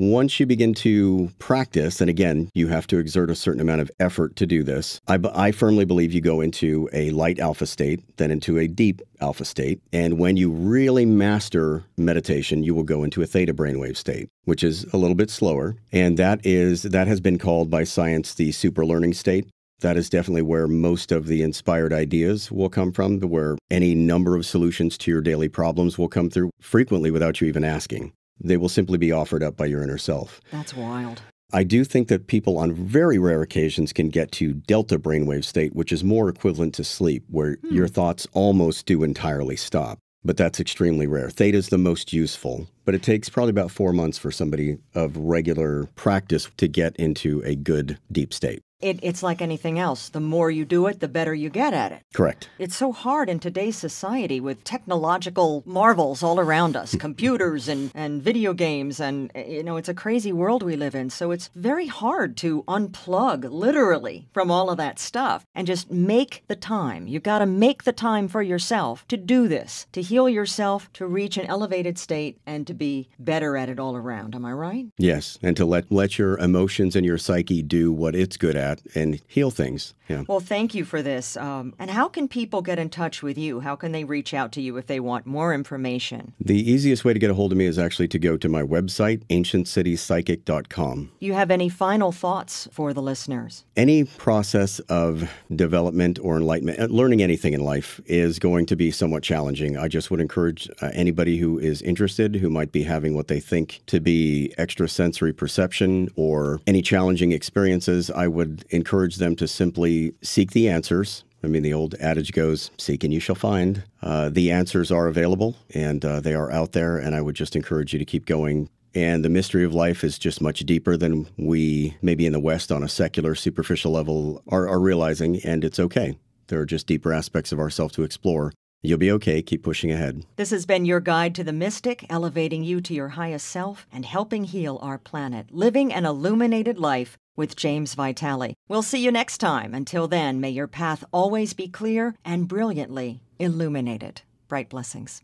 once 0.00 0.40
you 0.40 0.46
begin 0.46 0.72
to 0.72 1.30
practice, 1.38 2.00
and 2.00 2.08
again, 2.08 2.48
you 2.54 2.68
have 2.68 2.86
to 2.86 2.98
exert 2.98 3.30
a 3.30 3.34
certain 3.34 3.60
amount 3.60 3.82
of 3.82 3.90
effort 4.00 4.34
to 4.36 4.46
do 4.46 4.62
this, 4.62 5.00
I, 5.06 5.18
I 5.34 5.52
firmly 5.52 5.84
believe 5.84 6.12
you 6.12 6.22
go 6.22 6.40
into 6.40 6.88
a 6.92 7.10
light 7.10 7.38
alpha 7.38 7.66
state, 7.66 8.00
then 8.16 8.30
into 8.30 8.58
a 8.58 8.66
deep 8.66 9.02
alpha 9.20 9.44
state. 9.44 9.82
And 9.92 10.18
when 10.18 10.38
you 10.38 10.50
really 10.50 11.04
master 11.04 11.84
meditation, 11.98 12.62
you 12.62 12.74
will 12.74 12.82
go 12.82 13.04
into 13.04 13.20
a 13.20 13.26
theta 13.26 13.52
brainwave 13.52 13.96
state, 13.96 14.28
which 14.44 14.64
is 14.64 14.84
a 14.92 14.96
little 14.96 15.14
bit 15.14 15.28
slower. 15.28 15.76
And 15.92 16.16
that 16.16 16.44
is 16.44 16.82
that 16.82 17.06
has 17.06 17.20
been 17.20 17.38
called 17.38 17.70
by 17.70 17.84
science 17.84 18.34
the 18.34 18.52
super 18.52 18.86
learning 18.86 19.12
state. 19.14 19.48
That 19.80 19.96
is 19.96 20.10
definitely 20.10 20.42
where 20.42 20.68
most 20.68 21.10
of 21.10 21.26
the 21.26 21.42
inspired 21.42 21.92
ideas 21.92 22.50
will 22.50 22.68
come 22.68 22.92
from, 22.92 23.20
where 23.20 23.56
any 23.70 23.94
number 23.94 24.36
of 24.36 24.44
solutions 24.44 24.98
to 24.98 25.10
your 25.10 25.22
daily 25.22 25.48
problems 25.48 25.98
will 25.98 26.08
come 26.08 26.28
through 26.28 26.50
frequently 26.60 27.10
without 27.10 27.40
you 27.40 27.48
even 27.48 27.64
asking. 27.64 28.12
They 28.40 28.56
will 28.56 28.68
simply 28.68 28.98
be 28.98 29.12
offered 29.12 29.42
up 29.42 29.56
by 29.56 29.66
your 29.66 29.82
inner 29.82 29.98
self. 29.98 30.40
That's 30.50 30.74
wild. 30.74 31.22
I 31.52 31.64
do 31.64 31.84
think 31.84 32.08
that 32.08 32.28
people 32.28 32.58
on 32.58 32.72
very 32.72 33.18
rare 33.18 33.42
occasions 33.42 33.92
can 33.92 34.08
get 34.08 34.30
to 34.32 34.54
delta 34.54 34.98
brainwave 34.98 35.44
state, 35.44 35.74
which 35.74 35.90
is 35.90 36.04
more 36.04 36.28
equivalent 36.28 36.74
to 36.74 36.84
sleep, 36.84 37.24
where 37.28 37.56
hmm. 37.56 37.74
your 37.74 37.88
thoughts 37.88 38.26
almost 38.32 38.86
do 38.86 39.02
entirely 39.02 39.56
stop. 39.56 39.98
But 40.22 40.36
that's 40.36 40.60
extremely 40.60 41.06
rare. 41.06 41.30
Theta 41.30 41.56
is 41.56 41.70
the 41.70 41.78
most 41.78 42.12
useful, 42.12 42.68
but 42.84 42.94
it 42.94 43.02
takes 43.02 43.30
probably 43.30 43.50
about 43.50 43.70
four 43.70 43.92
months 43.92 44.18
for 44.18 44.30
somebody 44.30 44.78
of 44.94 45.16
regular 45.16 45.86
practice 45.94 46.48
to 46.58 46.68
get 46.68 46.94
into 46.96 47.42
a 47.44 47.54
good 47.54 47.98
deep 48.12 48.34
state. 48.34 48.60
It, 48.80 48.98
it's 49.02 49.22
like 49.22 49.42
anything 49.42 49.78
else. 49.78 50.08
The 50.08 50.20
more 50.20 50.50
you 50.50 50.64
do 50.64 50.86
it, 50.86 51.00
the 51.00 51.08
better 51.08 51.34
you 51.34 51.50
get 51.50 51.74
at 51.74 51.92
it. 51.92 52.02
Correct. 52.14 52.48
It's 52.58 52.76
so 52.76 52.92
hard 52.92 53.28
in 53.28 53.38
today's 53.38 53.76
society 53.76 54.40
with 54.40 54.64
technological 54.64 55.62
marvels 55.66 56.22
all 56.22 56.40
around 56.40 56.76
us 56.76 56.94
computers 56.98 57.68
and, 57.68 57.90
and 57.94 58.22
video 58.22 58.54
games. 58.54 58.98
And, 58.98 59.30
you 59.34 59.62
know, 59.62 59.76
it's 59.76 59.88
a 59.88 59.94
crazy 59.94 60.32
world 60.32 60.62
we 60.62 60.76
live 60.76 60.94
in. 60.94 61.10
So 61.10 61.30
it's 61.30 61.50
very 61.54 61.88
hard 61.88 62.36
to 62.38 62.62
unplug 62.64 63.50
literally 63.50 64.28
from 64.32 64.50
all 64.50 64.70
of 64.70 64.78
that 64.78 64.98
stuff 64.98 65.44
and 65.54 65.66
just 65.66 65.90
make 65.90 66.42
the 66.48 66.56
time. 66.56 67.06
You've 67.06 67.22
got 67.22 67.40
to 67.40 67.46
make 67.46 67.84
the 67.84 67.92
time 67.92 68.28
for 68.28 68.42
yourself 68.42 69.06
to 69.08 69.16
do 69.16 69.46
this, 69.46 69.86
to 69.92 70.00
heal 70.00 70.28
yourself, 70.28 70.90
to 70.94 71.06
reach 71.06 71.36
an 71.36 71.46
elevated 71.46 71.98
state, 71.98 72.38
and 72.46 72.66
to 72.66 72.74
be 72.74 73.10
better 73.18 73.56
at 73.56 73.68
it 73.68 73.78
all 73.78 73.94
around. 73.94 74.34
Am 74.34 74.44
I 74.44 74.52
right? 74.52 74.86
Yes. 74.96 75.38
And 75.42 75.56
to 75.56 75.66
let, 75.66 75.92
let 75.92 76.18
your 76.18 76.38
emotions 76.38 76.96
and 76.96 77.04
your 77.04 77.18
psyche 77.18 77.62
do 77.62 77.92
what 77.92 78.14
it's 78.14 78.36
good 78.36 78.56
at 78.56 78.69
that 78.70 78.82
and 78.94 79.20
heal 79.26 79.50
things. 79.50 79.94
Yeah. 80.08 80.24
Well, 80.26 80.40
thank 80.40 80.74
you 80.74 80.84
for 80.84 81.02
this. 81.02 81.36
Um, 81.36 81.74
and 81.78 81.90
how 81.90 82.08
can 82.08 82.26
people 82.26 82.62
get 82.62 82.78
in 82.78 82.90
touch 82.90 83.22
with 83.22 83.38
you? 83.38 83.60
How 83.60 83.76
can 83.76 83.92
they 83.92 84.04
reach 84.04 84.34
out 84.34 84.50
to 84.52 84.60
you 84.60 84.76
if 84.76 84.86
they 84.86 84.98
want 84.98 85.24
more 85.24 85.54
information? 85.54 86.32
The 86.40 86.58
easiest 86.58 87.04
way 87.04 87.12
to 87.12 87.18
get 87.18 87.30
a 87.30 87.34
hold 87.34 87.52
of 87.52 87.58
me 87.58 87.66
is 87.66 87.78
actually 87.78 88.08
to 88.08 88.18
go 88.18 88.36
to 88.36 88.48
my 88.48 88.62
website, 88.62 89.24
ancientcitypsychic.com. 89.26 91.10
You 91.20 91.32
have 91.34 91.50
any 91.50 91.68
final 91.68 92.10
thoughts 92.10 92.68
for 92.72 92.92
the 92.92 93.02
listeners? 93.02 93.64
Any 93.76 94.04
process 94.04 94.80
of 94.80 95.30
development 95.54 96.18
or 96.20 96.36
enlightenment, 96.36 96.80
uh, 96.80 96.86
learning 96.86 97.22
anything 97.22 97.52
in 97.52 97.60
life 97.60 98.00
is 98.06 98.40
going 98.40 98.66
to 98.66 98.76
be 98.76 98.90
somewhat 98.90 99.22
challenging. 99.22 99.76
I 99.76 99.86
just 99.86 100.10
would 100.10 100.20
encourage 100.20 100.68
uh, 100.82 100.90
anybody 100.92 101.38
who 101.38 101.58
is 101.58 101.82
interested, 101.82 102.34
who 102.36 102.50
might 102.50 102.72
be 102.72 102.82
having 102.82 103.14
what 103.14 103.28
they 103.28 103.38
think 103.38 103.80
to 103.86 104.00
be 104.00 104.52
extrasensory 104.58 105.32
perception 105.32 106.08
or 106.16 106.60
any 106.66 106.82
challenging 106.82 107.30
experiences, 107.30 108.10
I 108.10 108.26
encourage 108.70 109.16
them 109.16 109.36
to 109.36 109.48
simply 109.48 110.14
seek 110.22 110.52
the 110.52 110.68
answers. 110.68 111.24
I 111.42 111.46
mean, 111.46 111.62
the 111.62 111.72
old 111.72 111.94
adage 111.94 112.32
goes, 112.32 112.70
seek 112.76 113.02
and 113.02 113.14
you 113.14 113.20
shall 113.20 113.34
find. 113.34 113.82
Uh, 114.02 114.28
the 114.28 114.50
answers 114.50 114.90
are 114.90 115.06
available 115.06 115.56
and 115.74 116.04
uh, 116.04 116.20
they 116.20 116.34
are 116.34 116.52
out 116.52 116.72
there, 116.72 116.98
and 116.98 117.14
I 117.14 117.22
would 117.22 117.34
just 117.34 117.56
encourage 117.56 117.92
you 117.92 117.98
to 117.98 118.04
keep 118.04 118.26
going. 118.26 118.68
And 118.94 119.24
the 119.24 119.28
mystery 119.30 119.64
of 119.64 119.72
life 119.72 120.02
is 120.02 120.18
just 120.18 120.40
much 120.40 120.60
deeper 120.60 120.96
than 120.96 121.28
we, 121.36 121.96
maybe 122.02 122.26
in 122.26 122.32
the 122.32 122.40
West, 122.40 122.72
on 122.72 122.82
a 122.82 122.88
secular, 122.88 123.34
superficial 123.34 123.92
level, 123.92 124.42
are, 124.48 124.68
are 124.68 124.80
realizing, 124.80 125.40
and 125.44 125.64
it's 125.64 125.78
okay. 125.78 126.18
There 126.48 126.60
are 126.60 126.66
just 126.66 126.88
deeper 126.88 127.12
aspects 127.12 127.52
of 127.52 127.60
ourselves 127.60 127.94
to 127.94 128.02
explore. 128.02 128.52
You'll 128.82 128.98
be 128.98 129.12
okay. 129.12 129.42
Keep 129.42 129.62
pushing 129.62 129.92
ahead. 129.92 130.24
This 130.36 130.50
has 130.50 130.66
been 130.66 130.86
your 130.86 131.00
guide 131.00 131.34
to 131.36 131.44
the 131.44 131.52
mystic, 131.52 132.06
elevating 132.08 132.64
you 132.64 132.80
to 132.80 132.94
your 132.94 133.10
highest 133.10 133.46
self 133.46 133.86
and 133.92 134.04
helping 134.06 134.44
heal 134.44 134.78
our 134.80 134.98
planet, 134.98 135.52
living 135.52 135.92
an 135.92 136.06
illuminated 136.06 136.78
life 136.78 137.18
with 137.40 137.56
James 137.56 137.94
Vitale. 137.94 138.54
We'll 138.68 138.82
see 138.82 139.02
you 139.02 139.10
next 139.10 139.38
time. 139.38 139.72
Until 139.72 140.06
then, 140.06 140.40
may 140.42 140.50
your 140.50 140.68
path 140.68 141.02
always 141.10 141.54
be 141.54 141.68
clear 141.68 142.14
and 142.22 142.46
brilliantly 142.46 143.22
illuminated. 143.38 144.20
Bright 144.46 144.68
blessings. 144.68 145.22